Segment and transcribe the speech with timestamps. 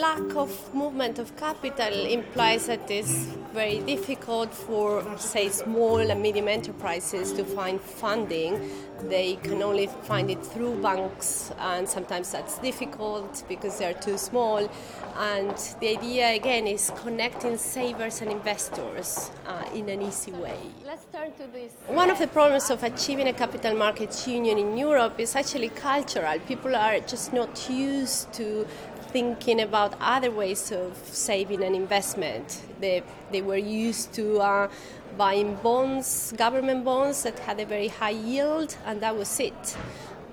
[0.00, 3.12] lack of movement of capital implies that it's
[3.52, 8.70] very difficult for, say, small and medium enterprises to find funding.
[9.08, 14.68] They can only find it through banks, and sometimes that's difficult because they're too small.
[15.16, 20.58] And the idea, again, is connecting savers and investors uh, in an easy way.
[20.86, 21.72] Let's turn to this.
[21.86, 26.38] One of the problems of achieving a capital markets union in Europe is actually cultural.
[26.46, 28.66] People are just not used to
[29.10, 32.62] thinking about other ways of saving and investment.
[32.80, 34.68] They, they were used to uh,
[35.16, 39.76] buying bonds, government bonds that had a very high yield, and that was it.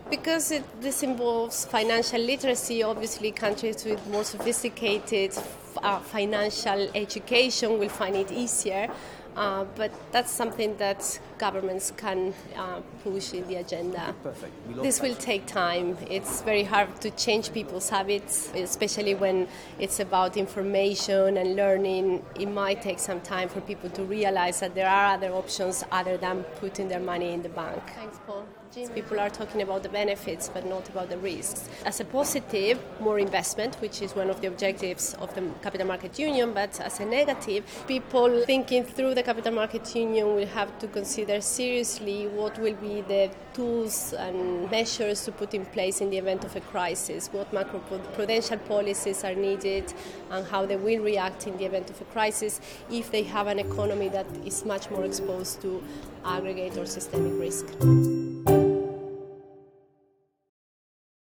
[0.09, 5.33] Because it, this involves financial literacy, obviously, countries with more sophisticated
[5.81, 8.89] uh, financial education will find it easier.
[9.35, 14.15] Uh, but that's something that governments can uh, push in the agenda.
[14.23, 14.53] Perfect.
[14.81, 15.97] This will take time.
[16.09, 19.47] It's very hard to change people's habits, especially when
[19.77, 22.23] it's about information and learning.
[22.39, 26.17] It might take some time for people to realize that there are other options other
[26.17, 27.81] than putting their money in the bank.
[27.95, 28.45] Thanks, Paul.
[28.75, 31.69] People are talking about the benefits but not about the risks.
[31.85, 36.19] As a positive, more investment, which is one of the objectives of the Capital Market
[36.19, 40.87] Union, but as a negative, people thinking through the Capital Market Union will have to
[40.87, 46.17] consider seriously what will be the tools and measures to put in place in the
[46.17, 49.93] event of a crisis, what macroprudential policies are needed,
[50.31, 52.59] and how they will react in the event of a crisis
[52.91, 55.81] if they have an economy that is much more exposed to
[56.25, 58.34] aggregate or systemic risk.